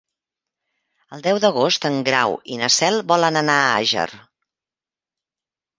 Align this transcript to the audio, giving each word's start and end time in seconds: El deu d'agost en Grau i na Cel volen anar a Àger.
El 1.17 1.21
deu 1.27 1.41
d'agost 1.43 1.85
en 1.91 1.99
Grau 2.09 2.35
i 2.55 2.59
na 2.63 2.73
Cel 2.79 2.99
volen 3.13 3.39
anar 3.45 3.61
a 3.69 3.73
Àger. 3.77 4.11